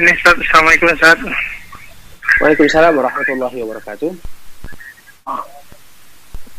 [0.00, 1.20] Ini Ustaz, Assalamualaikum Ustaz.
[2.40, 4.08] Waalaikumsalam warahmatullahi wabarakatuh.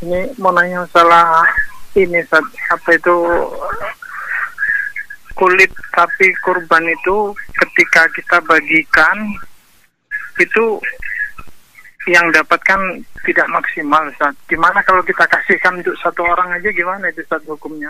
[0.06, 1.50] Ini mau nanya masalah
[1.98, 3.18] ini Ustaz, apa itu
[5.34, 7.34] kulit sapi kurban itu
[7.66, 9.34] ketika kita bagikan
[10.38, 10.78] itu
[12.14, 14.38] yang dapatkan tidak maksimal Ustaz.
[14.46, 17.90] Gimana kalau kita kasihkan untuk satu orang aja gimana itu Ustaz hukumnya?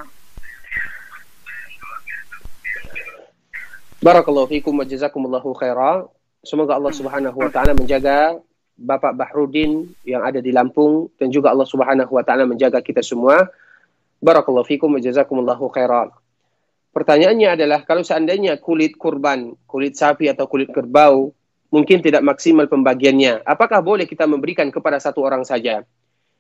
[4.02, 6.10] Barakallahu fikum wa jazakumullahu khaira.
[6.42, 8.34] Semoga Allah Subhanahu wa taala menjaga
[8.74, 13.46] Bapak Bahrudin yang ada di Lampung dan juga Allah Subhanahu wa taala menjaga kita semua.
[14.18, 16.10] Barakallahu fikum wa jazakumullahu khaira.
[16.98, 21.30] Pertanyaannya adalah kalau seandainya kulit kurban, kulit sapi atau kulit kerbau
[21.70, 25.86] mungkin tidak maksimal pembagiannya, apakah boleh kita memberikan kepada satu orang saja?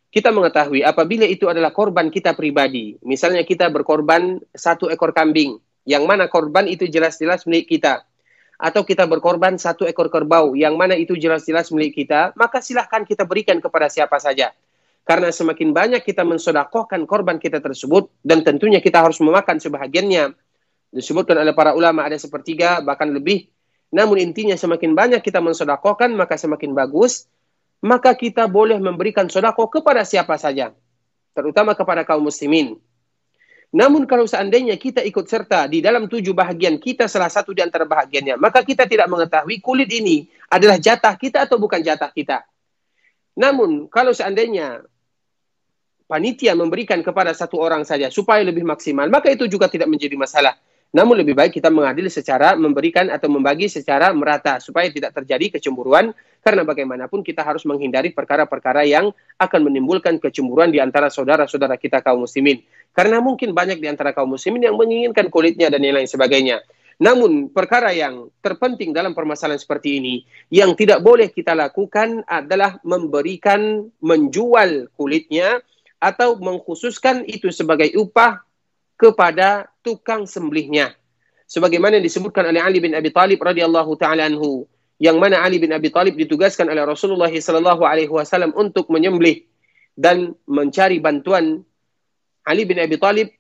[0.09, 6.05] Kita mengetahui apabila itu adalah korban kita pribadi, misalnya kita berkorban satu ekor kambing, yang
[6.05, 8.05] mana korban itu jelas-jelas milik kita,
[8.62, 13.25] atau kita berkorban satu ekor kerbau, yang mana itu jelas-jelas milik kita, maka silahkan kita
[13.25, 14.53] berikan kepada siapa saja.
[15.02, 20.38] Karena semakin banyak kita mensodakohkan korban kita tersebut, dan tentunya kita harus memakan sebahagiannya.
[20.94, 23.50] Disebutkan oleh para ulama ada sepertiga, bahkan lebih.
[23.89, 27.25] Namun intinya semakin banyak kita mensodakohkan, maka semakin bagus.
[27.81, 30.69] Maka kita boleh memberikan sodakoh kepada siapa saja.
[31.34, 32.78] Terutama kepada kaum muslimin.
[33.72, 37.88] Namun kalau seandainya kita ikut serta di dalam tujuh bahagian kita salah satu di antara
[37.88, 42.44] bahagiannya, maka kita tidak mengetahui kulit ini adalah jatah kita atau bukan jatah kita.
[43.39, 44.83] Namun kalau seandainya
[46.03, 50.59] panitia memberikan kepada satu orang saja supaya lebih maksimal, maka itu juga tidak menjadi masalah.
[50.91, 56.11] Namun lebih baik kita mengadili secara memberikan atau membagi secara merata supaya tidak terjadi kecemburuan
[56.42, 62.25] karena bagaimanapun kita harus menghindari perkara-perkara yang akan menimbulkan kecemburuan di antara saudara-saudara kita kaum
[62.25, 62.66] muslimin.
[62.92, 66.66] Karena mungkin banyak di antara kaum muslimin yang menginginkan kulitnya dan lain-lain sebagainya.
[67.02, 70.16] Namun perkara yang terpenting dalam permasalahan seperti ini
[70.53, 75.66] yang tidak boleh kita lakukan adalah memberikan menjual kulitnya
[75.97, 78.46] atau mengkhususkan itu sebagai upah
[78.97, 80.94] kepada tukang sembelihnya.
[81.50, 84.69] Sebagaimana disebutkan oleh Ali bin Abi Talib radhiyallahu taala anhu,
[85.01, 89.50] yang mana Ali bin Abi Talib ditugaskan oleh Rasulullah sallallahu alaihi wasallam untuk menyembelih
[89.97, 91.66] dan mencari bantuan
[92.45, 93.34] Ali bin Abi Talib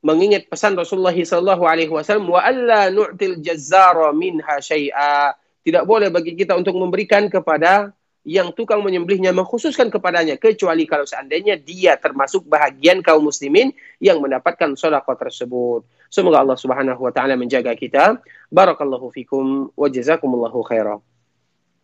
[0.00, 5.36] mengingat pesan Rasulullah sallallahu alaihi wasallam wa alla nu'til jazzara minha syai'a.
[5.66, 7.92] Tidak boleh bagi kita untuk memberikan kepada
[8.26, 13.70] yang tukang menyembelihnya mengkhususkan kepadanya kecuali kalau seandainya dia termasuk bahagian kaum muslimin
[14.02, 15.86] yang mendapatkan sedekah tersebut.
[16.10, 18.18] Semoga Allah Subhanahu wa taala menjaga kita.
[18.50, 20.98] Barakallahu fikum wa jazakumullahu khairan.